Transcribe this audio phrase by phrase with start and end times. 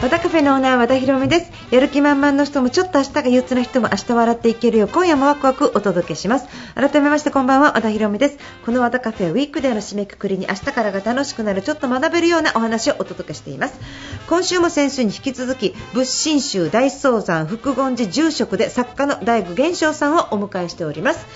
[0.00, 1.50] 和田カフェのオーナー和田博美です。
[1.72, 4.84] やる気満々の人もちょっと明日が憂鬱な人も明日笑っていけるよ。
[4.84, 6.46] う今夜もワクワクお届けします。
[6.76, 8.38] 改めましてこんばんは和田博美です。
[8.64, 13.80] この和田カフェはウィークデーの締めくくりに明日からが楽しくなるちょっと学べるようなお話をお届けしています。
[14.28, 21.26] 今週も先週に引き続き仏心宗大僧山福厳寺住職で作家の大工玄正さんをお迎えしております。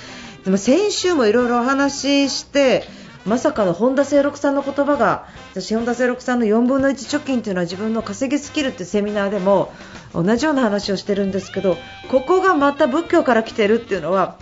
[0.45, 2.85] でも先週もいろいろお話しして
[3.25, 9.73] まさかの本田清六さんの言葉が私、本田清六さんの4分の1貯金というのは自分の稼ぎスキルっていうセミナーでも
[10.15, 11.77] 同じような話をしてるんですけど
[12.11, 14.37] ここがまた仏教から来てるっていうのは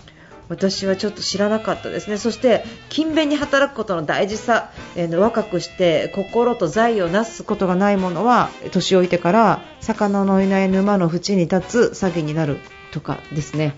[0.49, 2.17] 私はちょっと知らなかったですね。
[2.17, 12.59] そして勤勉に働くことの大事さ、えー若くして心と財をなすことがないものは年老いてから魚のいない沼の縁に立つ詐欺になる
[12.91, 13.77] とかですね、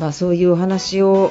[0.00, 1.30] まあ、そういうお話を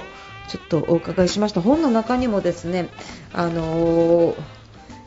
[0.51, 1.61] ちょっとお伺いしました。
[1.61, 2.89] 本の中にもですね
[3.31, 4.35] あの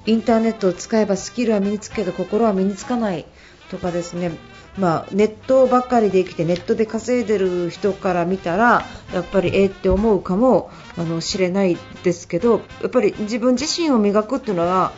[0.07, 3.27] インターネットを使えばスキルは身につくけど心は身につかない
[3.71, 4.33] とかですね
[4.77, 14.93] まあ、ネットばっかりで生きてネットで稼いでる人から見たらやっぱりえーって思うかもあの知れないですけどやっぱり自分自身を磨くっていうのは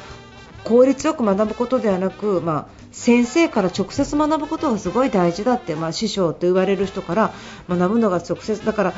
[0.64, 7.34] 効率よく学ぶことではなく、まあ、先生から直接学ぶことがすごい大事だって、まあ、師匠と言われる人から
[7.68, 8.94] 学ぶのが直接だから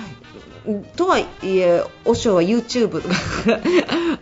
[0.96, 3.02] とはいえ、和尚は YouTube
[3.46, 3.60] が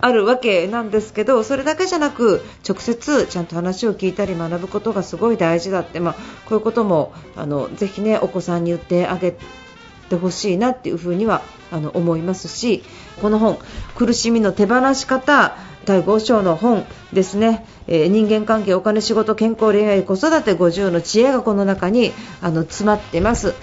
[0.01, 6.15] あるわけなんですけどそれだけじゃなく直接ちゃんと話を聞いたり学ぶことがすごい大事だって、まあ、
[6.47, 9.37] こういうこともあのぜひ、ね、お子さんに言ってあげ
[10.09, 12.85] てほしいなっていうふうにはあの思いますし
[13.21, 13.59] この本
[13.97, 23.55] 「苦しみの手放し方」第5章の本ですね、えー人間関係、お金、仕事、健康、恋愛、子育て50の知恵がこの中にあの詰まってます。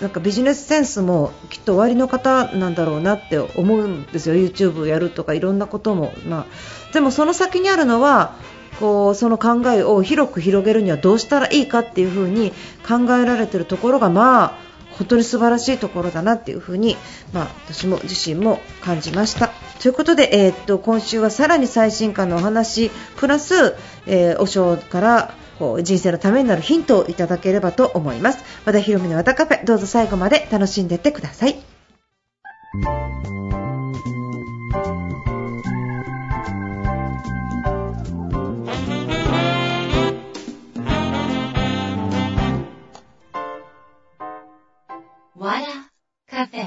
[0.00, 8.36] なんかビジネスセンスもきっと終わりの方なんだろうなって思うんですよ、YouTube やるとかいろんなことも、まあ、でもその先にあるのは
[8.78, 12.52] こうその考えを広く広げるにはどうしたらいいかっていう風に
[12.86, 14.58] 考えられているところが、まあ、
[14.90, 16.96] 本当に素晴らしいところだなっていう風に、
[17.32, 19.50] まあ、私も自身も感じました。
[19.80, 28.44] ということで、えーっと今週はさらに最新刊のお話プラス、えー、お尚からこう人生のためになるヒントをいただければと思います。
[28.64, 31.56] 和田博美の和田カフェどうぞ最後まで楽しんでいってください。
[45.38, 45.66] 和田
[46.28, 46.66] カフェ。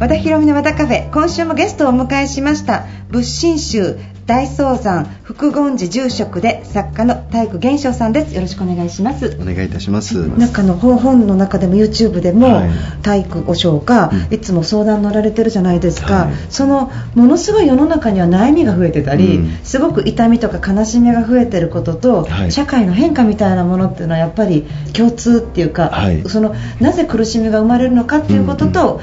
[0.00, 2.86] 和田博美の和田カフェ今週もゲストをお迎えしました。
[3.10, 8.34] 仏心宗大僧山福厳寺住職で作家の体育玄正さんです。
[8.34, 9.38] よろしくお願いします。
[9.40, 10.28] お願いいたします。
[10.36, 12.70] 中の本本の中でも YouTube でも、はい。
[13.00, 14.34] 体育お尚がうん。
[14.34, 16.34] いつも相談乗られてるじゃないですか、はい。
[16.50, 19.58] そのものすごい世の中には悩みが増えてたり、うん。
[19.64, 22.52] すごく痛みとか悲しみが増えてることと、はい。
[22.52, 26.22] 社会の変化みたいなものっていうのはやっぱり共通っていうか、はい。
[26.28, 29.00] そのなぜ苦しみが生まれるのかっていうことと、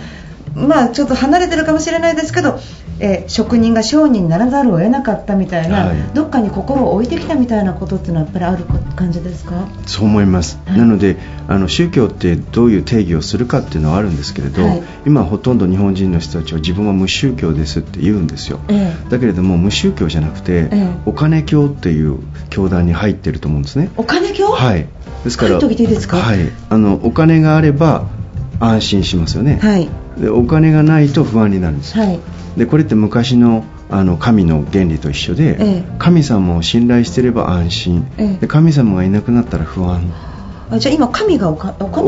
[0.53, 2.59] まあちょっと離れてるかもしれないですけど、
[3.00, 8.64] えー職人が商人にならざるを得なかったみたいな、はいどっかに心を置いてきたみたいなことっていうのはやっぱりある
[8.96, 9.68] 感じですか？
[9.86, 10.60] そう思います。
[10.66, 11.18] はいなので
[11.48, 18.60] あの宗教ってどういう定義をするかっていうのはあるんですけれど、はい今ほとんど日本人の人たちは自分は無宗教ですって言うんですよ。
[18.70, 22.20] ええだけれども無宗教じゃなくて、ええお金教っていう
[22.50, 23.90] 教団に入ってると思うんですね。
[23.98, 24.48] お金教？
[24.52, 24.88] はい。
[25.24, 26.40] ですからはい。
[26.70, 28.08] あのお金があれば
[28.60, 29.60] 安心しますよね。
[29.62, 29.90] はい。
[30.18, 31.98] でお金がないと不安になるんです。
[31.98, 32.20] はい。
[32.58, 35.84] でこれって昔のあの神の原理と一緒で、ええ。
[36.00, 38.38] 神様を信頼していれば安心、ええ。
[38.38, 40.12] で神様がいなくなったら不安。
[40.72, 41.56] あじゃあ今神がお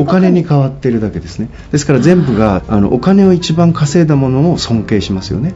[0.06, 1.50] 金に変わってるだけですね。
[1.72, 5.54] ですから全部があのお金を一番稼いだものを尊敬しますよね。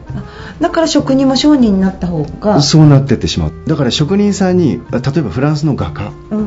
[0.60, 2.62] だから職人も商人になった方が。
[2.62, 3.52] そうなってってしまう。
[3.66, 6.12] だから職人さんに例えばフランスの画家。
[6.30, 6.46] うん。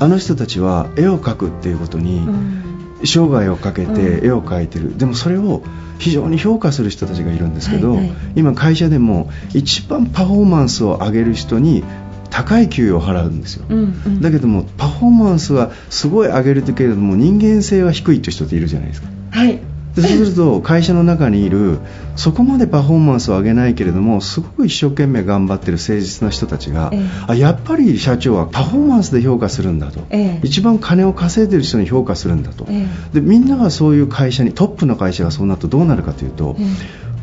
[0.00, 2.67] あの人たちは絵を描くっていうことにうん
[3.04, 3.94] 生涯をかけうん。
[3.94, 5.62] て絵を描いてる、でもそれを
[5.98, 8.12] 非常に評価する人たちがいるんですけど、はいはい。
[8.36, 11.84] 今会社でも一番パフォーマンスを上げる人に
[12.30, 14.20] 高い給与を払うんですよ、うんうん。
[14.20, 19.08] だけどもパフォーマンスはすごい上げるけれども人間性は低いって人っているじゃないですか。
[19.30, 19.60] はい
[19.94, 21.78] でそうすると会社の中にいる
[22.16, 27.00] そこまでパフォーマンスを上げないけれどもすごく一生懸命頑張ってる誠実な人たちが、ええ。
[27.28, 30.40] あやっぱり社長はパフォーマンスで評価するんだと、ええ。
[30.42, 36.64] 一番金を稼いでる人に評価するんだと、えでみんながそういう会社にトップの会社がそうなるとどうなるかというと、え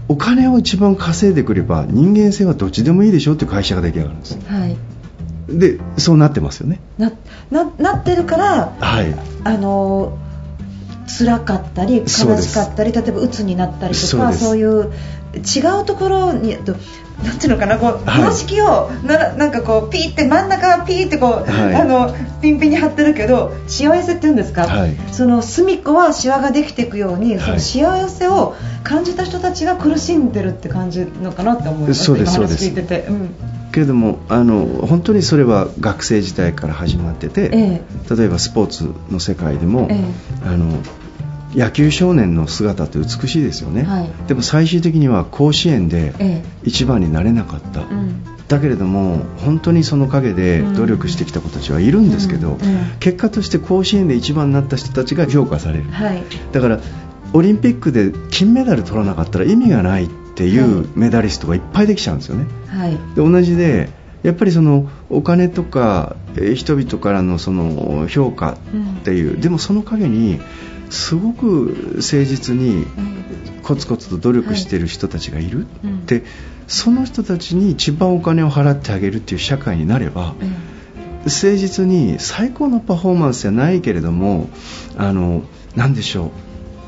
[0.08, 4.78] お金を一番稼いでくれば人間性はどっちでもいいでしょっていう会社が出来上がるんですはい。
[5.48, 6.80] でそうなってますよね。
[6.98, 7.12] な
[7.52, 9.16] ななってるからはい。
[9.44, 10.18] あの
[11.08, 14.92] 辛かったり悲しかったり例えば鬱になったりとかそういう
[15.36, 16.76] 違うところにと
[17.24, 18.16] なんていうのかなこうはい。
[18.16, 21.76] 標識をななんかこうピーって真ん中ピーってこう、はい。
[21.76, 24.96] あのピンピンに貼ってるけど幸せって言うんですか、はい。
[25.12, 27.54] その隅っこはシワができていくように、そはい。
[27.54, 32.04] の幸せを感じた人たちが苦しんでるって感じのかなって思います。
[32.04, 33.36] そうです今話聞いてて、うん
[33.76, 37.82] けれどもあの本当にそれは学生時代から始まってて、え
[38.16, 40.02] 例えばスポーツの世界でも、え
[40.46, 40.82] あの
[41.54, 44.10] 野球少年の姿って美しいですよね、はい。
[44.30, 48.24] でも最終的には甲子園でえ一番になれなかった、うん。
[48.48, 52.54] だけれども本当にその陰で努力してきた子たちはいるんですけど、うん。
[52.54, 52.60] うん。
[53.02, 56.24] 結果として甲子園で一番になった人たちが評価される、はい。
[56.54, 56.80] だから
[57.34, 62.46] オリンピックで金メダル取らなかったら意味がないっていうメダリストがいっぱいできちゃうんですよね。
[62.68, 62.92] はい。
[62.92, 63.90] で同じで
[64.24, 68.58] やっぱりそのお金とかえー人々からのその評価っ
[69.04, 70.40] ていう、でもその陰に
[70.90, 72.86] すごく誠実に
[73.64, 76.06] コツコツと努力している人たちがいる、うん。
[76.06, 76.24] で
[76.68, 80.34] その人たちに一番お金を払ってあげるっていう社会になれば、
[81.26, 84.50] 誠実に最高のパフォーマンスじゃないけれども
[84.96, 85.44] あの
[85.76, 86.32] 何でしょ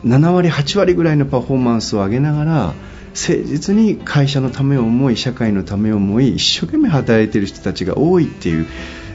[0.03, 2.73] う7割8割ぐらいのパフォーマンスを上げながら
[3.17, 8.67] 誠実に会社のためを思い社会のためを思い一生懸命働いている人たちが多いっていう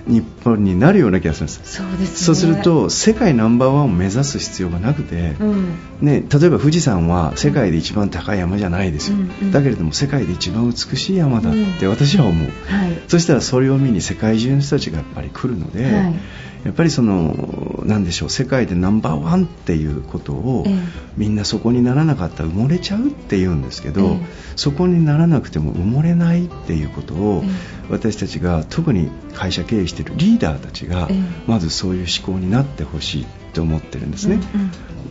[0.06, 1.76] 日本になるような気がするんです。
[1.76, 2.16] そうですね。
[2.16, 5.78] そうすると世界ナンバーワンを目指す必要がなくて、うん。
[6.00, 9.52] ね、例えば富士山は世界で一番高い山じゃないですよ、うんうん。
[9.52, 13.02] だけれども世界で一番美しい山だって私は思う、はい。
[13.06, 16.14] そしたらそれを見に世界中の人たちがやっぱり来るので、はい
[16.64, 20.78] やっぱりそのなんでしょう世界でナンバーワンっていうことを、ええ。
[21.16, 24.18] みんなそこにならなかったら埋もれちゃうって言うんですけど、ええ。
[24.56, 27.48] そこにならなくても埋もれないっていうことを、え
[27.90, 31.20] 私たちが特に会社経営しているリーダーたちが、ええ。
[31.46, 34.38] まずそういう思考になってほしいと思ってるんですね。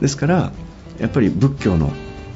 [0.01, 0.51] ですから
[1.00, 1.92] やっぱり仏教の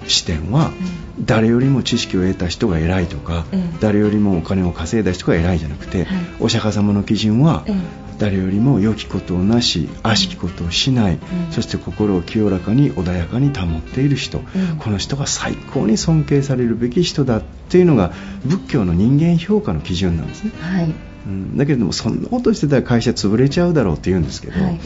[0.07, 0.71] 視点は
[1.19, 6.17] 誰よりも知識を得た人が偉いとか、ええ誰よりもお金を稼いだ人が偉いじゃなくて、はい。
[6.39, 11.19] お釈迦様の基準は、ええ誰よりも良きことをなし悪しきことをしない、ん。
[11.51, 14.43] そして心を清らかに穏やかに保っている人、ん。
[14.79, 18.13] この人が最高に尊敬されるべき人だっていうのが
[18.45, 20.93] 仏教の人間評価の基準なんですね、はい。
[21.25, 24.79] うん、だけれどもそんなことしてたら会社潰れちゃうだろうって言うんですけど、はい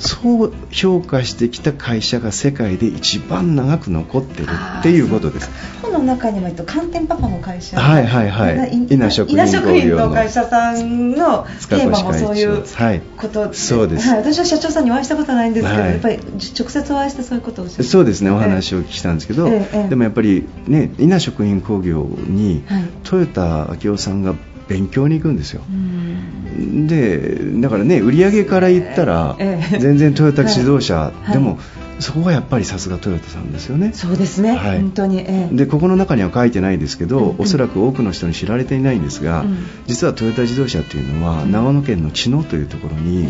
[0.00, 4.48] そう評価してきた会社が世界で一番長く残ってる
[4.80, 5.50] っていうことです。
[5.82, 7.78] 本の中にも、えっと、寒天パパの会社。
[7.78, 8.56] はいはいはい。
[8.56, 10.08] な稲食品の。
[10.08, 14.08] の会社さんのテーマもそういうはいことでそうです。
[14.08, 15.90] はい、私は社長さんにお会いしたことないんですけど、はい。
[15.92, 16.18] やっぱり
[16.58, 18.30] 直接お会いしてそういうことをおっしゃるそうですね。
[18.30, 19.88] お話をお聞きしたんですけど、ええええ。
[19.88, 22.84] でもやっぱりね稲食品工業にはい。
[23.12, 23.26] 豊
[23.66, 24.34] 田昭夫さんが
[24.70, 26.86] 勉強に行くんですよ、うん。
[26.86, 29.78] でだからね売り上げから言ったら、ええ。
[29.80, 31.32] 全然トヨタ自動車、はい。
[31.32, 31.58] でも
[32.00, 33.92] そこはやっぱりさすがトヨタさんですよね。
[33.92, 34.80] そうですね、はい。
[34.80, 35.54] 本当に、ええ。
[35.54, 37.40] でここの中には書いてないですけど、うんうん。
[37.42, 39.66] おそらく多くの人に知られていないんですが、うん。
[39.86, 41.52] 実はトヨタ自動車っていうのは、うん。
[41.52, 43.28] 長野県の茅野というところに、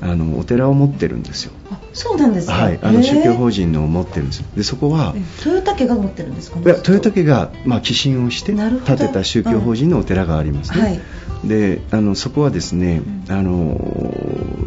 [0.00, 4.46] あのお寺を持ってるんですよ、あそうなんですか、はい、あの宗教法人人の持ってるんですよ。
[4.56, 6.60] でそこは、トヨタ家が持ってるんですか？
[6.60, 10.84] いや豊田家が、まあ、寄進をして建てた宗教法人のお寺がありますね、うん。
[10.84, 11.00] はい。
[11.48, 13.34] であのそこはですね、うん。
[13.34, 13.80] あの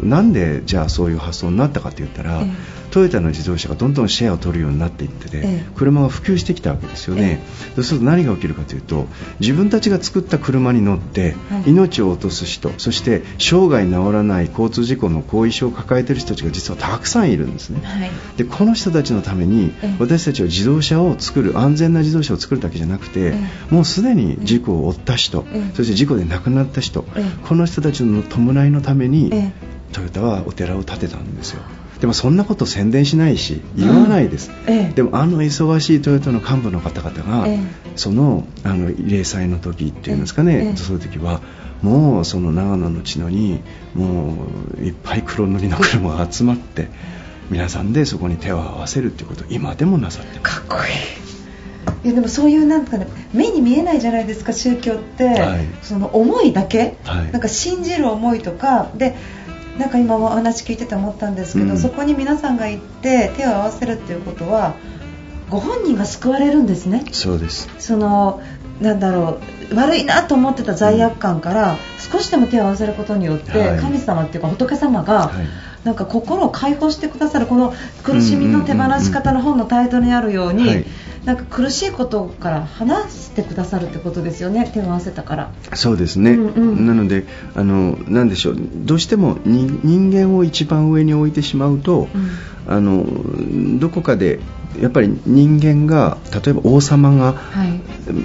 [0.04, 5.66] なんでじゃあそういう発想になったかと言ったら、ええトヨタの自動車がどんどんシェアを取るようになっていってて、ええ。
[5.76, 7.42] 車が普及してきたわけですよね、
[7.76, 9.06] そうすると何が起きるかというと
[9.40, 11.70] 自分たちが作った車に乗って、はい。
[11.70, 18.10] 命を落とす人そして生涯治らない交通事故の後遺症を抱えている人たちが実はたくさんいるんですね、はい。
[18.36, 19.96] でこの人たちのためにええ。
[20.00, 23.36] 私たちは自動車を作る安全な自動車を作るだけじゃなくて、え
[23.70, 25.76] もうすでに事故を負った人、ええ。
[25.76, 27.48] そして事故で亡くなった人、ええ。
[27.48, 29.52] この人たちの弔いのために、え。
[29.94, 31.62] トヨタはお寺を建てたんですよ
[32.00, 34.94] でもそんなこと宣伝しないし言わないです、うんええ。
[34.94, 37.60] でもあの忙しいトヨタの幹部の方々が、ええ。
[37.96, 41.42] そのあの慰霊祭の時っていうんですかね、ええそういう時は
[41.82, 43.62] もうその長野の地のに
[43.94, 44.36] も
[44.80, 46.90] ういっぱい黒塗りの車が集まって
[47.50, 50.62] 皆さんでそこに手を合わせるっていうことを今でもなさってます。
[50.62, 51.28] かっこいい。
[52.04, 55.66] いやでもそういうなんかね目に見えないじゃないですか宗教って、はい。
[55.82, 57.32] その思いだけ、はい。
[57.32, 58.92] なんか信じる思いとか。
[58.96, 59.16] で
[59.78, 61.78] なんか今お話聞いてて思ったんですけど、うん。
[61.78, 64.76] そこに皆さんが行って手を合わせるっていうことは
[65.50, 67.06] ご本人が救われるんですね。
[67.12, 67.70] そうです。
[67.80, 68.42] その
[68.82, 69.40] なんだろ
[69.72, 71.78] う悪いなと思ってた罪悪感から
[72.12, 73.80] 少しでも手を合わせることによって、はい。
[73.80, 80.86] 神様っていうか仏様が、はいなんか心を解放してくださるこの苦しみの手放し方の本のタイトルにあるように、はい。
[81.26, 85.52] なんか苦しいことから話してくださるってことですよね手を合わせたから。
[85.74, 86.88] そうですね、うんうん。
[86.88, 88.58] なのであのなんでしょう。
[88.58, 92.30] どうしてもに人間を一番上に置いてしまうと、うん。
[92.74, 93.06] あの
[93.80, 94.40] どこかで
[94.82, 97.82] やっぱり人間が例えば王様がはい。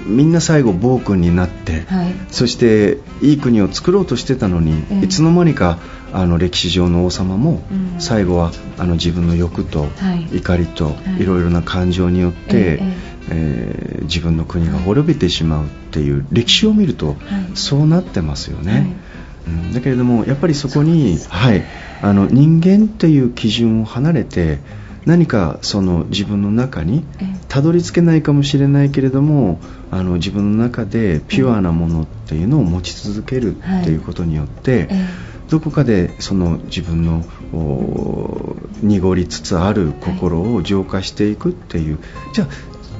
[0.07, 2.13] みんな最後暴君になって、はい。
[2.31, 5.05] そしていい国を作ろうとしてたのに、ええ。
[5.05, 5.77] いつの間にか
[6.13, 8.01] あの歴史上の王様も、うん。
[8.01, 10.37] 最後はあの自分の欲とはい。
[10.37, 11.23] 怒りと、はい。
[11.23, 12.79] いろいろな感情によって、
[13.29, 17.17] え自分の国が滅びてしまうっていう歴史を見ると、はい。
[17.55, 18.71] そうなってますよね。
[18.71, 18.95] はい。
[19.47, 19.73] うん。
[19.73, 21.63] だけれどもやっぱりそこに、はい、
[22.01, 24.59] あの人間っていう基準を離れて
[25.05, 27.43] 何かその自分の中にええ。
[27.49, 29.59] たどり着けないかもしれないけれども
[29.91, 35.07] あの自分の中でピュアなものっていうのを持ち続けるっていうことによって、え
[35.53, 41.99] どこかでその自分のお濁りつつある心を浄化していくっていう、
[42.33, 42.47] じゃあ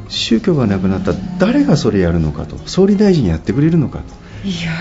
[0.08, 2.56] 宗教がなくなったら誰がそれやるのかと。
[2.68, 4.04] 総理大臣やってくれるのか
[4.46, 4.72] えいや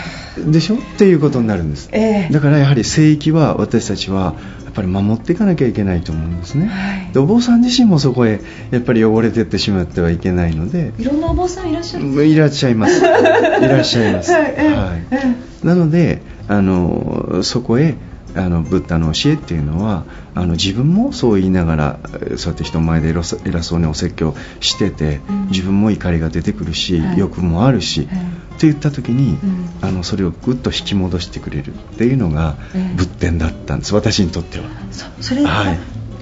[0.44, 0.74] とでしょ？
[0.74, 2.28] っていうことになるんです、ええ。
[2.30, 4.34] だからやはり聖域は私たちは
[4.66, 7.12] やっぱり守っていかなきゃいけないと思うんですね、はい。
[7.14, 10.92] でお坊さん自身もそこへやっぱり汚れていってしまってはいけないので。
[10.98, 12.98] いろんなお坊さんいらっしゃるいらっしゃいます。
[13.00, 14.30] いらっしゃいます。
[14.30, 15.06] はいええはい。
[15.10, 15.66] え。
[15.66, 17.96] なので、あのそこへ
[18.34, 23.22] あのブッダの教えっていうのはあの自分もそう言いながらえーそうやって人前で偉
[23.62, 25.46] そうにお説教してて、うん。
[25.48, 27.18] 自分も怒りが出てくるし、はい。
[27.18, 28.18] 欲もあるし、はい。
[28.18, 29.68] って言った時に、うん。
[29.82, 32.96] あのそれをぐっと引き戻してくれるっていうのがええ。
[32.96, 34.64] 仏典だったんです、私にとっては。
[34.92, 35.78] そそれはい。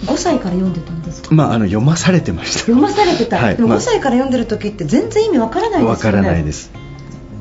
[0.06, 1.34] 5歳から読んでたんですか？
[1.34, 2.60] まあ、あの読まされてました。
[2.60, 3.78] 読まされてた、でもはいまあ。
[3.78, 5.90] 5歳から読んでる時って全然意味わからないですよね。
[5.90, 6.72] わからないです。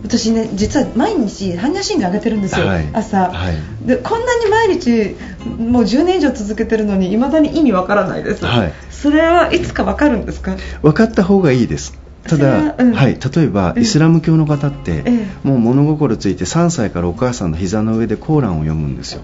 [0.04, 2.90] 私ね実は毎日般若心経上げてるんですよ、はい。
[2.94, 3.88] 朝、はい。
[3.88, 5.16] でこんなに毎日
[5.62, 8.74] もう10年以上続けてるのに未だに意味わからないです、はい。
[8.92, 10.56] それはいつかわかるんですか？
[10.82, 11.98] 分かった方がいいです。
[12.24, 12.94] ただ、はうん。
[12.94, 13.82] はい、例えばうん。
[13.82, 19.22] イスラム教の方って、えもう物心ついて3歳からお母さんの膝の上でコーランを読むんですよ。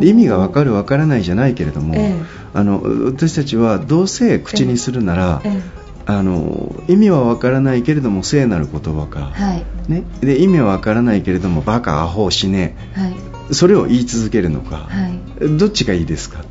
[0.00, 2.14] 意味が分かる分からないじゃないけれども、ええ。
[2.52, 9.64] あの私たちはどうせ口にするなら、ええあの意味は分からないけれども聖なる言葉か、はい。
[9.90, 12.76] ね、で意味は分からないけれどもバカアホ死ね。
[12.94, 13.54] はい。
[13.54, 15.58] それを言い続けるのか、はい。
[15.58, 16.44] どっちがいいですかっ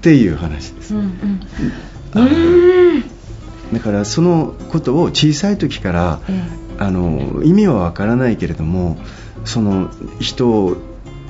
[0.00, 0.94] ていう話です。
[0.94, 3.04] うんうん。
[3.72, 6.62] だからそのことを小さい時から、え。
[6.78, 8.96] あの意味はわからないけれども
[9.44, 9.90] その
[10.20, 10.76] 人を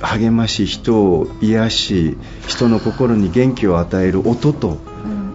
[0.01, 4.79] 励まし人を癒し人の心に元気を与える音と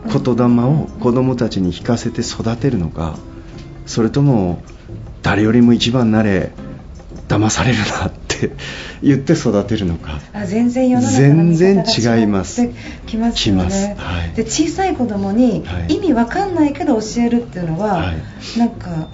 [0.09, 3.19] 言霊を子供たちに聞かせて育てるのか
[3.87, 4.63] それとも
[5.23, 6.53] 誰よりも一番になれ
[7.29, 8.51] 騙されるなって
[9.03, 10.21] 言って育てるのか。
[10.33, 12.69] あ全然世の中の全然違います。
[13.07, 13.65] きますよね。
[13.65, 13.87] きます。
[13.97, 14.33] はい。
[14.35, 15.95] で小さい子供にはい。
[15.95, 18.59] 意味わかんないけど教えるっていうのは、はい。
[18.59, 19.09] なんか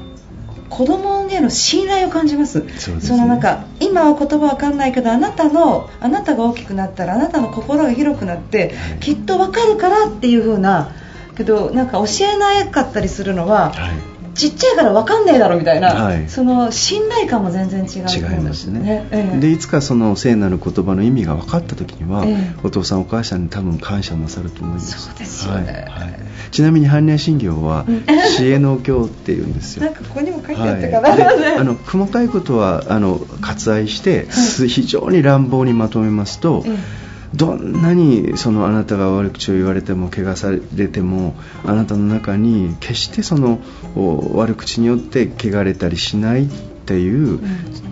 [0.70, 2.64] 子供への信頼を感じます。
[2.78, 3.20] そね。
[3.20, 8.98] のなんか今は言葉わかんないけどあなたのあなたが大きくなったらあなたの心が広くなって、はい。
[9.00, 10.92] きっとわかるからっていう風な
[11.36, 16.28] けどなんか教えなかったりするのは、はいちっちゃいからわかんねえだろみたいな、はい。
[16.28, 19.08] その信頼感も全然違う違いますね。
[19.10, 19.38] ええ。
[19.38, 22.54] でいつかその聖なる言葉の意味が分かった時には、ええ。
[22.62, 25.00] お父さんお母さんに多分感謝なさると思います。
[25.00, 25.72] そうですよね。
[25.88, 26.02] はい。
[26.02, 26.20] はい。
[26.50, 28.04] ちなみに般若心経はうん。
[28.36, 29.84] 知恵の経っていうんですよ。
[29.84, 34.26] なんかここにも書いてあったから、あの細かいことはあの割愛して、
[34.66, 37.03] 非常に乱暴にまとめますと、ええ
[37.34, 43.58] どんなにそのあなたが悪口を言われても怪我されてもあなたの中に決してその
[43.96, 46.48] お悪口によって汚れたりしないっ
[46.86, 47.40] ていう、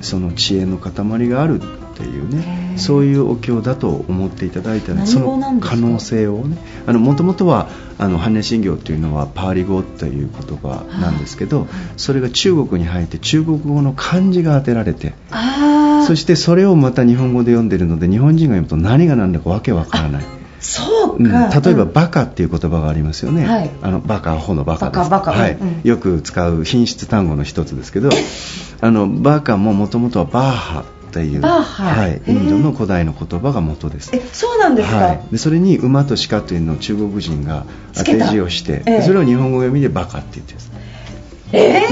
[0.02, 2.78] その知恵の塊があるっていうへねー。
[2.78, 7.68] そういうお経だと思っていただいたその可能性をねもともとは
[7.98, 20.24] あの般若心経っていうのはパーリ語という言葉なんですけど、それが中国に入って中国語の漢字が当てられてああそしてそれをまた日本語で読んでるので日本人が読むと何が何だかわけわからない。
[20.60, 23.44] そううん、例か、えば、うんバカっていう言葉がありますよね。
[23.44, 23.70] はい。
[23.82, 24.96] あの、バカ、アホのバカです。
[24.98, 25.32] バカバカ。
[25.32, 25.80] はい、うん。
[25.82, 28.10] よく使う品質単語の一つですけど、
[28.80, 32.30] あの、バカももともとはバーハっていう、はい。
[32.30, 34.10] インドの古代の言葉が元です。
[34.14, 39.02] えそうなんですか、はい、でそれに馬と鹿というのを中国人が当て字をして、ええ。
[39.02, 40.72] それを日本語読みでバカって言ってるんです。
[41.52, 41.86] え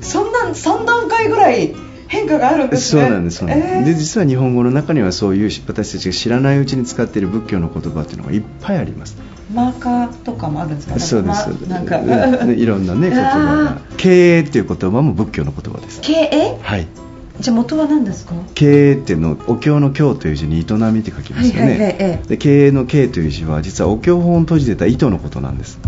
[0.00, 0.02] ー？
[0.02, 1.74] そんな3段階ぐらい
[2.14, 3.02] 変化があるんですね。
[3.02, 3.84] そうなんです、えー。
[3.84, 9.16] で実は日本語の中にはそういう私たちが知らないうちに使っている仏教の言葉っていうのがいっぱいあります。
[9.52, 10.98] マーカーとかもあるんですか？
[10.98, 11.98] そうです、まなんか。
[11.98, 13.70] うん いろんなね言葉が。
[13.72, 16.00] あ経営っていう言葉も仏教の言葉です。
[16.02, 16.58] 経営？
[16.62, 16.86] はい。
[17.40, 18.34] じゃあ元は何ですか？
[18.54, 22.28] 経営っていうのお経の経という字に営みって書きますよはいはいはいえねえ。
[22.28, 25.78] で経営の経という字は実はお経本を閉じてた糸のことなんです。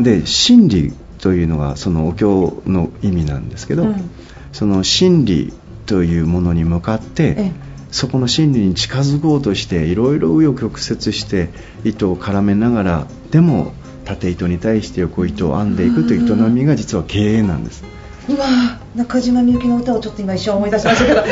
[0.00, 4.10] で真理というのがそのお経の意味なんですけど、うん
[4.54, 5.52] その真理
[5.86, 7.52] というものに向かって、ええ。
[7.90, 11.50] そこの真理に近づこうとしていろいろ紆余曲折して
[11.84, 13.72] 糸を絡めながらでも
[14.04, 17.84] 縦糸に対して横糸を編んでいくという営みが実は経営なんです。
[18.28, 21.20] うわー中島みゆきの歌をちょっと今一瞬思い出しましたけど。
[21.22, 21.24] あ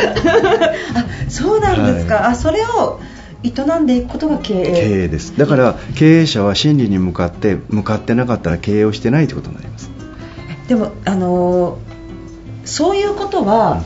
[1.29, 2.25] そうなんですか、はい。
[2.27, 3.01] あそれを
[3.45, 4.65] 営んでいくことが経営。
[4.73, 5.37] 経営です。
[5.37, 9.91] だから経営者は真理に向かって向かってなかったら経営をしてないということになります。
[10.69, 11.92] でもあのー
[12.65, 13.83] そういうことは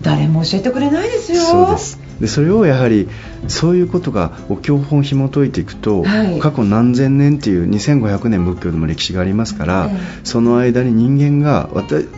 [0.00, 1.42] 誰も教えてくれないですよ。
[1.42, 2.00] そうです。
[2.20, 3.08] でそれをやはり
[3.46, 6.40] そういうことがお経本紐解いていくと、はい。
[6.40, 9.98] 過去何千年っていう2500年仏教でも歴史がありますから、ええ。
[10.24, 11.70] その間に人間が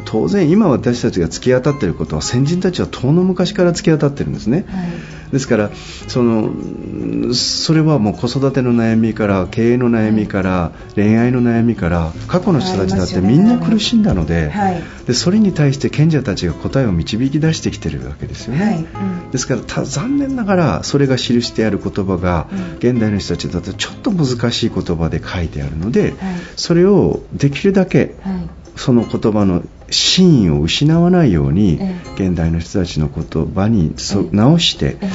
[0.06, 5.70] 当然今私たちが突き当たっていることは先人たちは遠の昔から突き当たってるんですね、はいですから
[6.08, 14.82] そのそれはもう子育ての悩みから経営の悩みから恋愛の悩みから過去の人たちだってみんな苦しんだので,、はい。
[15.06, 18.76] でそれに対して賢者たちが答えを導き出してきてるわけですよね、はい。
[18.76, 19.30] うん。
[19.30, 22.76] ですからた残念ながらそれが記してある言葉が、うん。
[22.76, 26.14] 現代の人たちだとちょっと難しい言葉で書いてあるので、はい。
[26.56, 28.48] それをできるだけはい。
[28.76, 34.36] その言葉の真意を失わないように、え現代の人たちの言葉にそええ。
[34.36, 35.10] 直してえ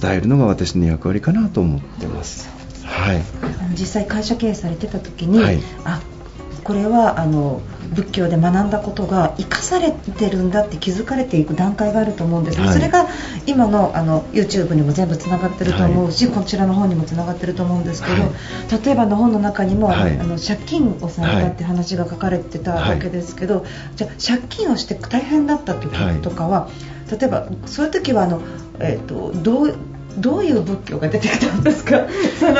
[0.00, 2.48] 伝えるのが私の役割かなと思ってます。
[2.84, 3.22] はい、
[3.72, 5.58] 実際会社経営されてた時に、はい。
[5.84, 6.00] あ
[6.64, 7.60] これはあの
[7.94, 12.72] 仏教で学んだことが生かされてるんだって気づかれていく段階があると思うんです、はい。
[12.72, 13.06] それが
[13.46, 18.30] 今のあの YouTube にも全部つながってると思うし、こちらの本にもつながってると思うんですけど、は
[18.84, 20.18] 例えばの本の中にも、はい。
[20.18, 23.66] あの借金をされたって話が書かれてたわけですけど、
[23.96, 26.68] じゃあ借金をして大変だった時とかは、
[27.10, 28.40] 例えばそういう時はあの、
[28.80, 29.76] えー、とどう
[30.18, 32.02] どういう仏教が出てきたんですか？
[32.38, 32.54] その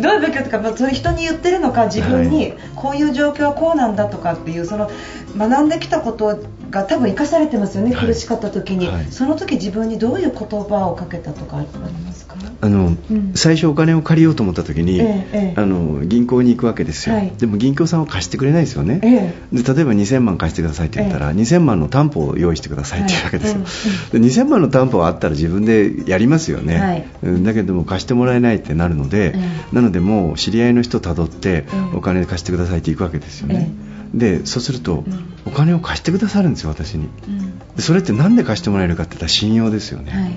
[0.00, 4.90] どういう仏教とか、まあ、それ人に言ってるのか自分はにこういう状況はこうなんだとかっていうその
[5.36, 6.38] 学んできたこと
[6.70, 8.06] が多分生かされてますよね、はい。
[8.06, 9.06] 苦しかった時に、はい。
[9.10, 12.36] その時自分にどういう言葉をかけたとかありますか？
[12.60, 13.32] あのうん。
[13.34, 15.60] 最初お金を借りようと思った時に、ええええ。
[15.60, 17.32] あの銀行に行くわけですよ、はい。
[17.38, 23.66] でも銀行さんは貸してくれないですよね、えで例えば2000万貸してくださいって言ったら、2000万の担保を用意してくださいって言うわけですよ、はい
[24.12, 27.08] で2000万の担保があったら自分でやりますよね、
[27.42, 29.40] だけども貸してもらえないってなるので、え
[29.72, 31.96] なのでもう知り合いの人をたどって、ええ。
[31.96, 33.70] お金貸してくださいって行くわけですよね、
[34.16, 35.34] でそうすると、うん。
[35.46, 37.08] お金を貸してくださるんですよ私に。
[37.28, 37.58] うん。
[37.58, 40.32] でそれって何で貸してもらえるかって言ったら信用ですよね、はい。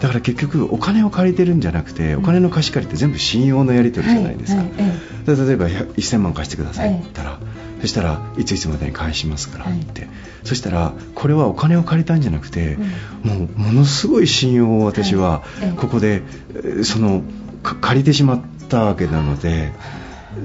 [0.00, 7.38] だから結局お金を借りてるんじゃなくてお金の貸し借りって全部信用のやり取りじゃないですか、はいはい例えば100 1000万貸してくださいって言ったら、
[7.80, 10.06] そしたらいついつまでに返しますからって、
[10.42, 12.76] そしたらこれはお金を借りたんじゃなくて、
[13.22, 15.42] もうものすごい信用を私は
[15.78, 16.22] ここで、
[16.54, 17.22] えーその
[17.62, 19.72] か借りてしまったわけなので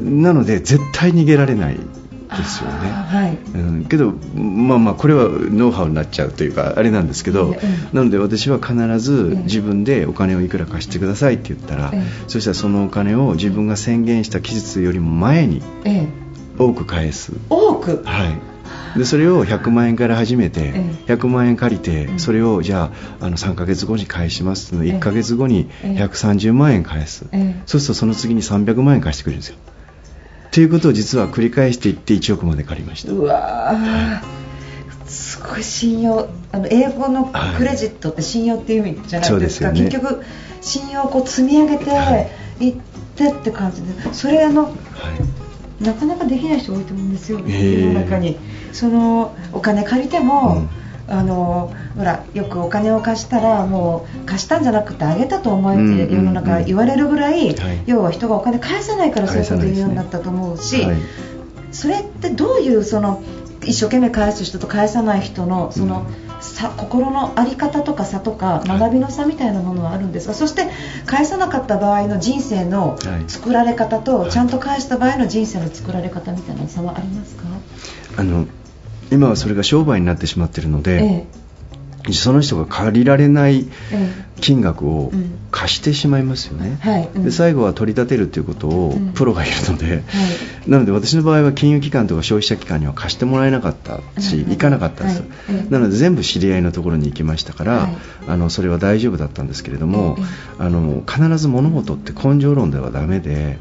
[0.01, 1.77] なので絶対逃げられない
[2.37, 2.91] ですよね。
[2.91, 3.37] はい。
[3.55, 9.43] うん、けど、まあまあ、これはノウハウになっちゃうというか、あれなんですけど、ええなので私は必ずええ。
[9.43, 12.03] 自分でお金をいくら貸してくださいって言ったら、ええ。
[12.27, 16.07] そしたらそのお金を自分が宣言した期日よりも前にええ。
[16.57, 17.33] 多く返す。
[17.49, 18.03] 多く？
[18.05, 18.25] は
[18.95, 20.73] い、でそれを100万円から始めて、
[21.07, 22.19] え100万円借りて、うん。
[22.19, 26.03] それをじゃああの3ヶ月後に返しますのええ1ヶ月後にええ。
[26.03, 27.63] 130万円返す、ええ。
[27.65, 29.55] そうするとその次に300万円返してくれるんですよ。
[30.51, 33.11] ということを実は繰り返していって1億まで借りました。
[33.11, 34.39] うわー。
[35.07, 39.81] すごい信用あの英語のクレジットって信用っていう意味じゃないですか、そうですよね。
[39.81, 40.23] 結局
[40.61, 41.91] 信用をこう積み上げて
[42.59, 42.69] い。
[42.71, 42.75] っ
[43.19, 45.83] てって感じでそれあのはい。
[45.83, 48.37] なかなかできない人多いと思うんですよ、ええ世の中に。
[48.73, 50.67] そのお金借りても、
[51.09, 56.07] あのほらよくお金を貸したらもう貸したんじゃなくてあげたと思えうんうんうん。
[56.07, 57.83] て世の中言われるぐらい、はい。
[57.85, 60.87] 要は人がお金返さないからそういうこと言うようになったと思うし、
[61.71, 63.21] それってどういうその
[63.63, 66.05] 一生懸命返す人と返さない人のその、
[66.39, 68.67] さ心の在り方とか差とかい。
[68.67, 70.67] 学びの差みたいなものはあるんですが、そして
[71.05, 73.23] 返さなかった場合の人生のはい。
[73.27, 77.43] 作られ方と、はいちゃんと返した場合の人生の作られ方みたいな差はありますか、
[78.17, 78.45] あの
[79.11, 81.27] 今はそれが商売になってしまっているので、
[82.07, 85.35] えその人が借りられないええ金額をうん。
[85.51, 87.09] 貸してしまいますよね、はい。
[87.13, 87.23] うん。
[87.25, 89.13] で最後は取り立てるということをうん。
[89.13, 90.03] プロがいるので、はい。
[90.67, 94.51] なので私の場合は金融機関とか消費者機関には貸してもらえなかったし、うん。
[94.51, 95.29] 行かなかったです、はい。
[95.49, 97.97] ええなので全部知り合いのところに行きましたから、はい。
[98.27, 100.23] あのそれは大丈夫だったんですけれども、え
[100.59, 103.57] あの必ず物事って根性論ではダメで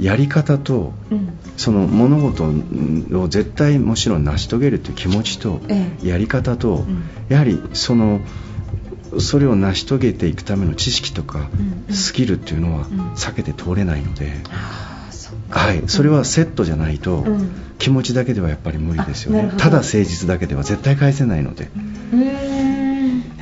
[0.00, 1.38] やり方とうん。
[1.56, 6.08] その物事を絶対もちろん成し遂げるという気持ちとええ。
[6.08, 7.02] やり方とん。
[7.28, 8.20] やはりその
[9.18, 11.50] それを成し遂げていくための知識とか
[11.90, 13.12] スキルっていうのはうん。
[13.12, 14.32] 避けて通れないので。
[15.50, 17.50] はい、それはセットじゃないと、うん。
[17.78, 19.52] 気持ちだけではやっぱり無理ですよね。
[19.58, 21.70] ただ誠実だけでは絶対返せないので、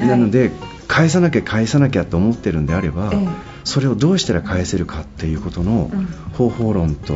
[0.01, 0.51] なので
[0.88, 3.29] 返さなきゃ返さなきゃと思ってるんであれば、ええ。
[3.64, 6.07] それをどうしたら返せるかっていうことのうん。
[6.33, 7.14] 方法論と、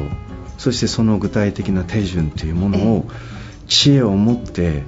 [0.58, 3.06] そしてその具体的な手順というものを、
[3.66, 4.82] 知恵を持って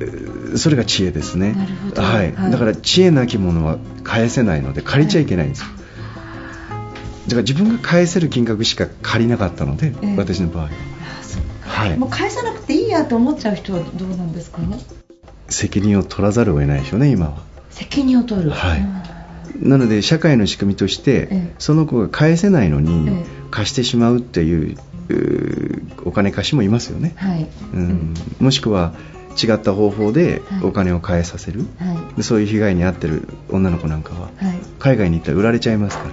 [0.00, 1.52] えーそれが知恵ですね。
[1.54, 2.02] なるほど。
[2.02, 2.32] はい。
[2.34, 2.50] はい。
[2.52, 10.16] だから知恵なきものは返せないので借りちゃいけないんですよ、だから自分が返せる金額しか借りなかったので、ええ。
[10.16, 10.64] 私の場合。
[10.66, 10.68] あ
[11.22, 11.96] そうはい。
[11.96, 14.58] もう返さなくていいやと思っちゃう人はどうなんですか？
[15.48, 17.36] 責任を取らざるを得ないでしょうね今は
[17.72, 18.50] 責任を取る。
[18.50, 18.80] はい。
[18.80, 19.68] うん。
[19.68, 21.54] なので社会の仕組みとして、ええ。
[21.58, 24.76] その子が返せないのに、え貸してしまうっていう
[26.04, 27.46] お金貸しもいますよね、はい。
[27.74, 28.14] うん。
[28.40, 28.94] もしくは
[29.42, 30.64] 違った方法ではい。
[30.64, 32.16] お金を返させる、はい。
[32.16, 34.32] でそういう被害に遭ってる女の子なんかははい。
[34.78, 36.10] 海外に行ったら売られちゃいますから、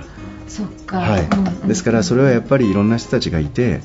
[0.87, 1.21] はい。
[1.21, 1.67] うんうん。
[1.67, 3.81] ですからそれはやっぱりいろんな人たちがいて、はい。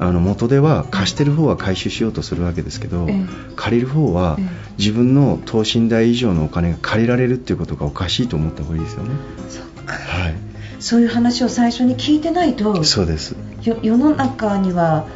[0.00, 3.26] あの元では貸してる方は回収しようとするわけですけど、ええ。
[3.56, 4.46] 借りる方はええ。
[4.78, 9.10] 自分の等身大以上のお金が借りられるっていうことがおかしいと思った方がいいですよね。
[9.48, 9.92] そっか。
[9.92, 10.34] はい、
[10.80, 13.36] そういう話を最初に聞いてないとそうです。
[13.62, 15.06] よ世の中には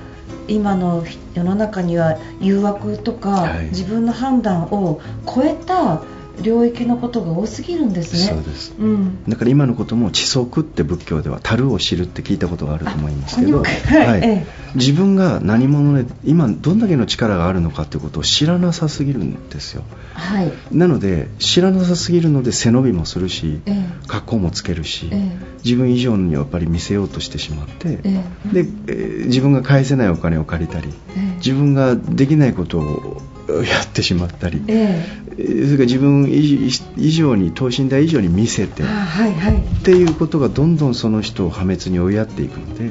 [0.48, 3.66] 今の世の中には誘惑とか、はい。
[3.66, 6.02] 自分の判断を超えた
[6.40, 8.20] 領域のことが多すぎるんですね。
[8.20, 8.74] そうです。
[8.78, 9.22] うん。
[9.28, 14.20] だから今のことも知足って仏教では樽を知るって聞いたことがあると思いますけど、はい。
[14.22, 19.84] え自分が何者で今どんだけの力があるのかってことを知らなさすぎるんですよ。
[20.14, 20.52] はい。
[20.70, 23.84] なので知らなさすぎるので背伸びもするしええ。
[24.06, 25.36] 格好もつけるし、え。
[25.64, 28.62] 自分以上にやっぱり見せようとしてしまって、ええ。
[28.62, 31.36] で、えー自分が返せないお金を借りたりええ。
[31.36, 33.22] 自分ができないことを
[33.62, 35.32] やってしまったり、ええ。
[35.34, 38.82] ーそれから自分以以上に等身大以上に見せて。
[38.82, 39.56] はいはい。
[39.56, 42.90] っていうことがどんどんその人を破滅に追いやっていくので。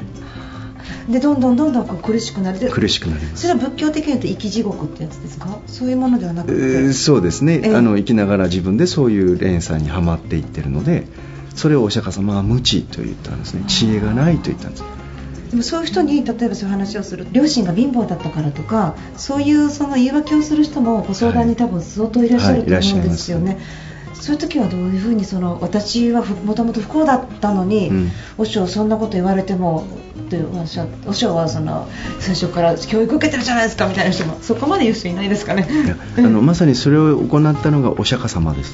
[1.08, 2.60] でどんどんどんどんこう苦しくなる。
[2.60, 3.42] で苦しくなります。
[3.42, 5.58] それは仏教的に言うと生き地獄ってやつですか？
[5.66, 7.74] そういうものではなくて、えーそうですね、ええ。
[7.74, 11.06] あの生きながら自分でそういう連鎖にはまっていってるので
[11.56, 13.64] それをお釈迦様は無知と言ったんですね。
[13.66, 14.84] 知恵がないと言ったんです
[15.52, 23.58] でもそういう人に例えばそういう話をする両親が貧乏だったからとかそういうその言い訳をする人もご相談に多分相当いらっしゃると思うんですよね。
[24.14, 28.10] そういう時はどういうふうにその私はもともと不幸だったのに、うん。
[28.38, 29.84] 和尚そんなこと言われても
[30.20, 31.88] っておっしゃ和尚はその
[32.20, 35.66] 最初から教育受けてるじゃないですかみたいな人もそこまで言う人いないですかね。
[35.68, 38.72] いやあのまさにそれを行ったのがお釈迦様です。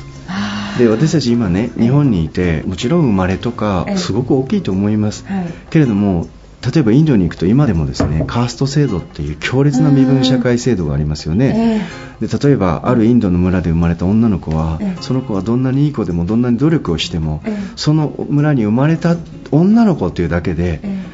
[0.79, 3.97] で私たち今ね日本にいてもちろん生まれとかええ。
[3.97, 5.47] すごく大きいと思います、はい。
[5.71, 6.29] けれども
[6.61, 11.87] 例えばインドに行くと今でもですねカースト制度っていう強烈な身分社会制度がありますよね、
[12.21, 15.03] で例えばあるインドの村で生まれた女の子は、ええ。
[15.03, 17.57] その子はどんなにいい子でもどんなに努力をしても、ええ。
[17.77, 19.17] その村に生まれた
[19.53, 21.05] 女の子というだけで、え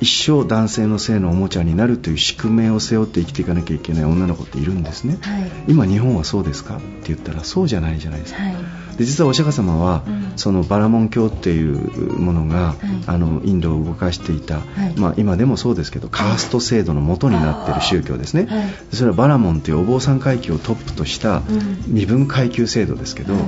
[0.00, 5.50] 一生男性の性のおもちゃになるという宿命を背負って生きていかなきゃいけない女の子っているんですね、えはい。
[5.68, 6.76] 今日本はそうですか？
[6.76, 8.54] って言ったらそうじゃないじゃないですか、はい
[8.96, 10.32] で実はお釈迦様は、うん。
[10.36, 12.86] そのバラモン教っていうものが、い。
[13.06, 14.60] あのインドを動かしていた、い。
[14.96, 18.96] まあ、今でもそうですけどカースト制度の元になっている宗教ですね、はい。
[18.96, 21.84] それはバラモンというお坊さん階級をトップとしたうん。
[21.86, 23.42] 身分階級制度ですけど、はい。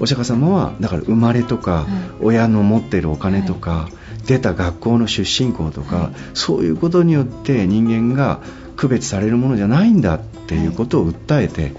[0.00, 1.86] お釈迦様はだから生まれとか、
[2.20, 2.24] い。
[2.24, 3.88] 親の持っているお金とか、
[4.26, 6.12] 出た学校の出身校とか、はい。
[6.34, 8.40] そういうことによって人間が
[8.76, 11.72] 区別されるものじゃないんだっていうことを訴えて、はい。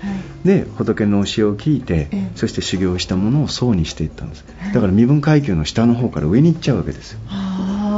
[0.46, 2.32] で仏の教えを聞いて、ええ。
[2.36, 4.46] そして修行したものを層にしていったんです。
[4.60, 7.20] はいだから身分階級の下の方から上に行っちゃうわけですよ。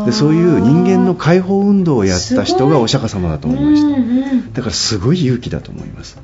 [0.06, 3.88] でそういう人間の解放運動をやった人がお釈迦様だと思いました。
[3.88, 6.18] うんうんだからすごい勇気だと思います。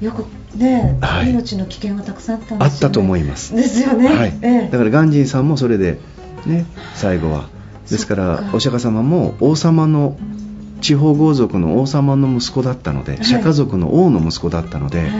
[0.00, 0.24] よく
[0.56, 1.30] ね、はい。
[1.30, 3.54] 命の危険はたくさんあったんですよ、ね、あったと思います。
[3.54, 4.68] ですよね、はい、ええ。
[4.70, 5.98] だからガンジーさんもそれで
[6.46, 7.48] ね最後は。
[7.88, 10.16] ですからお釈迦様も王様の
[10.80, 13.24] 地方豪族の王様の息子だったので、はい。
[13.24, 15.10] 釈迦族の王の息子だったので、はい。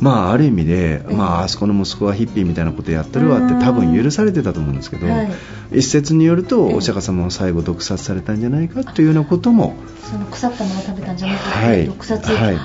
[0.00, 5.30] まあある意味で、ええまああそこの息子はヒッピーみたいなことやってるわって多分許されてたと思うんですけど、はい。
[5.72, 9.76] 一説によるとええお釈迦様は最後毒殺されたんじゃないかというようなことも
[10.10, 11.86] その腐ったものを食べたんじゃなくて、はい。
[11.86, 12.58] 毒殺、はい。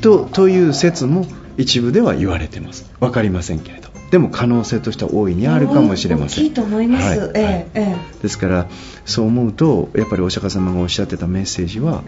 [0.00, 2.90] とという説も一部では言われてます。
[3.00, 6.44] 分かりませんけれどでも可能性としては大いにあるかもしれません。
[6.44, 7.30] 大きいと思います、はい。
[7.34, 7.96] ええはいえ。
[8.22, 8.66] ですから
[9.04, 12.02] そう思うとやっぱりお釈迦様がおっしゃってたメッセージは、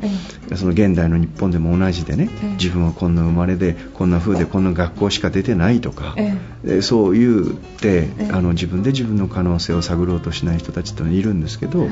[0.51, 2.51] えその現代の日本でも同じでね、ええ。
[2.53, 6.83] 自分はこんな生まれでこんな風でこんな学校しか出てないとか、ええ。
[6.83, 8.29] そう言って、ええ。
[8.33, 11.91] あの自分で自分の可能性を探ろうとしない人たちってのはいるんですけど、はい。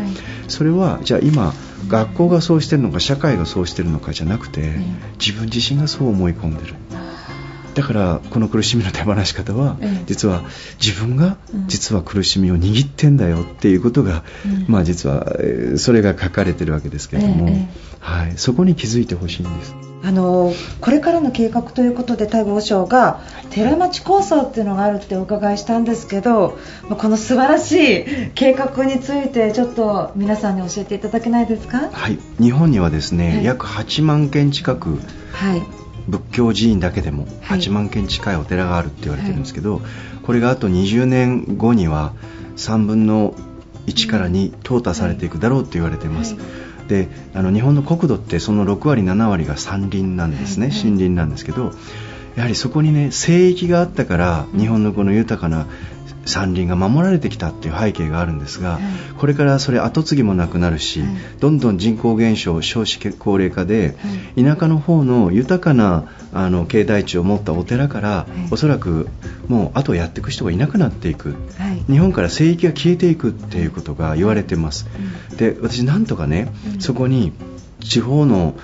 [0.48, 1.52] それはじゃあ今
[1.88, 4.86] 学校がそうしてるのか社会がそうしてるのかじゃなくて、え
[5.18, 6.74] 自分自身がそう思い込んでる
[7.76, 10.04] だからこの苦しみの手放し方は、ええ。
[10.06, 10.42] 実は
[10.84, 11.68] 自分がうん。
[11.68, 14.64] 実は苦しみを握ってんだよっていうことが、うん。
[14.66, 17.68] まあ実はえーそれが書かれてるわけですけれども、ええ
[18.00, 19.74] はい、そこに気づいてほしいんです。
[20.02, 26.56] あのこれからの計画ということで、タイ豪省が寺町構想っていうのがあるってお伺いしたんですけど、
[26.88, 31.90] まあこの素晴らしい計画についてちょっと皆さんに教えていただけないですか？
[31.92, 33.44] はい、日本にはですね、はい。
[33.44, 34.98] 約8万件近く
[35.32, 35.62] はい。
[36.08, 37.58] 仏教寺院だけでもはい。
[37.60, 39.82] 8万件近いお寺があるって言われてるんですけど、
[40.22, 42.14] これがあと20年後には
[42.56, 43.34] 3分の
[43.86, 46.40] 1から2淘汰されていくだろうって言われています、は
[46.88, 50.76] であの日本の国土ってその6割7割が山林なんですね、はい。
[50.76, 51.72] 森林なんですけど
[52.36, 55.66] やはりそこにね聖域があったから日本のこの豊かな
[56.26, 58.82] 山林が守られてきたっていう背景があるんですが、はい。
[59.16, 61.08] これからそれ後継ぎもなくなるし、はい。
[61.38, 63.96] どんどん人口減少少子高齢化で、
[64.36, 68.48] は田舎の方の豊かなあの境内地を持ったお寺から、い。
[68.50, 69.08] おそらく
[69.46, 71.36] もう後をやっていく人がいなくなっていく。
[71.58, 71.92] はい。
[71.92, 74.88] 日本から聖域が消えていくっていうことが言われてます、
[75.36, 76.80] で私なんとかね、うん。
[76.80, 77.32] そこに
[77.78, 78.54] 地方の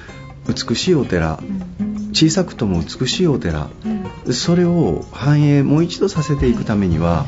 [0.48, 1.38] 美しいお寺
[2.12, 3.68] 小さくとも美しいお寺。
[4.26, 4.32] うん。
[4.32, 7.26] それを繁栄もう一度させていくためには、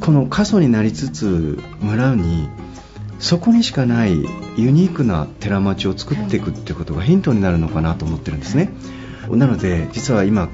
[0.00, 2.48] この過疎になりつつ村に
[3.18, 4.12] そこにしかない
[4.56, 8.70] ユニークな寺町を作っていくっていうことがヒントになるのかなと思ってるんですね。
[9.28, 10.48] なので実は今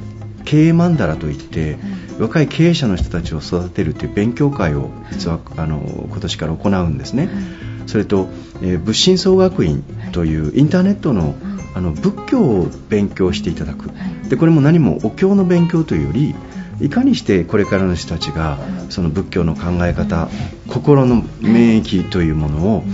[0.44, 1.78] 経営マンダラといって
[2.18, 7.28] 若い経営者の人たちを育てるという勉強会を実はあの今年から行うんですね
[7.87, 8.29] それと、
[8.62, 11.35] えー仏心総学院というインターネットの
[11.75, 13.90] あの仏教を勉強していただく。
[14.29, 16.35] でこれも何もお経の勉強というより
[16.81, 18.59] いかにしてこれからの人たちが
[18.90, 20.29] その仏教の考え方
[20.68, 22.85] 心の免疫というものを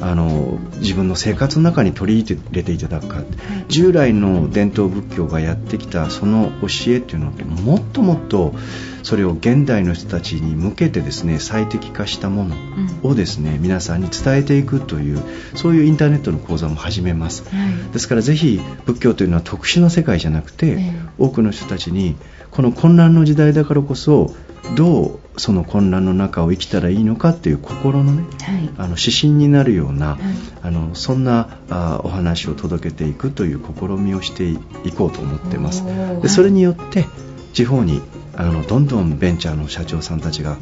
[0.00, 3.22] あの自分の生活の中に取り入れていただくか
[3.68, 8.54] 従来の伝統仏教がやってきたその教えっていうのってもっともっと
[9.02, 12.56] それを現代の人たちに向けてですね最適化したもの
[13.04, 15.22] をですね皆さんに伝えていくという
[15.54, 17.44] そういうインターネットの講座も始めます。
[17.92, 20.92] ですからぜひ仏教というのは特殊な世界じゃなくて、ええ。
[21.18, 22.16] 多くの人たちに
[22.50, 24.34] この混乱の時代だからこそ
[24.74, 28.70] どうその混乱の中を生きたらいいのかっていう心のねはい。
[28.78, 30.18] あの指針になるような、い。
[30.62, 34.58] あのそんなあお話を届けていくという試みをしてい
[34.92, 35.84] こうと思ってます。
[36.22, 37.06] でそれによって
[37.52, 38.02] 地方に
[38.34, 40.58] あのどんどんベンチャーの社長さんたちが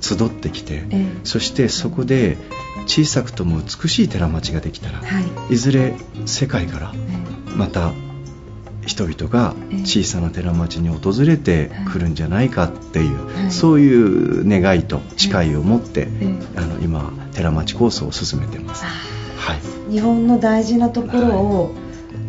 [0.00, 1.06] 集ってきて、ええ。
[1.24, 2.36] そしてそこで
[2.86, 5.04] 小さくとも美しい寺町ができたら、は
[5.50, 5.54] い。
[5.54, 5.94] いずれ
[6.26, 6.92] 世界から
[7.56, 7.92] また
[8.88, 13.50] 人々が小さな寺町に訪れてくるんじゃないかっていう、はい。
[13.52, 21.74] そういう願いと誓いを持って、えあの今寺町構想を進めてます、はい、日本の大事なところを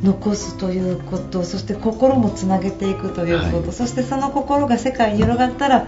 [0.04, 3.72] 残すということ、そして心もつなげていくということ、はい。
[3.72, 5.88] そしてその心が世界に広がったら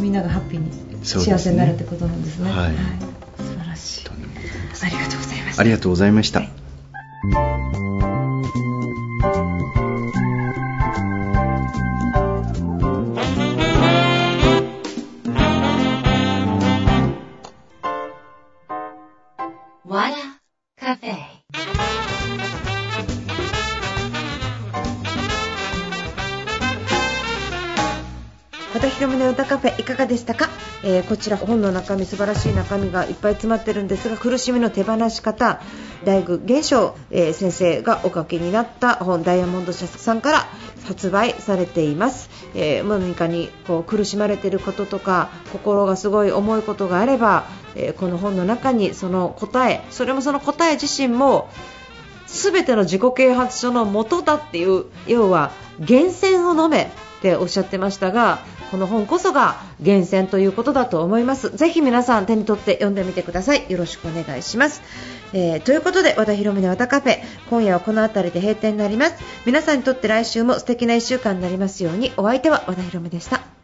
[0.00, 0.70] みんながハッピーに
[1.04, 2.50] 幸せになるってことなんですね。
[2.50, 2.72] はい。
[3.36, 4.08] 素晴らしい。
[4.80, 5.60] ありがとうございました。
[5.60, 6.42] ありがとうございました、
[29.38, 30.48] 田広美の歌カフェいかがでしたか、
[30.82, 35.60] えーこちら本の中身素晴らしい中身がいっぱい詰まってるんですが苦しみの手放し方
[36.04, 40.48] 大工玄章、えー先生がお書きになった本ダイヤモンド社さんから
[40.86, 47.46] 発売されています、えー何かにこう苦しまれてることとか心がすごい重いことがあれば、
[47.76, 51.48] えーこの本の中にその答えそれもその答え自身も
[52.26, 58.38] 全ての自己啓発書の元だっていう要は源泉を飲めっておっしゃってましたが
[58.70, 61.50] この本こそが源泉ということだと思います。
[61.56, 63.70] ぜひ皆さん手に取って読んでみてください。
[63.70, 64.82] よろしくお願いします、
[65.32, 67.18] えーということで和田博美の和田カフェ
[67.50, 69.14] 今夜はこの辺りで閉店になります。
[69.46, 72.12] 皆さんにとって来週も素敵な1週間になりますように。
[72.16, 73.57] お相手は和田博美でした。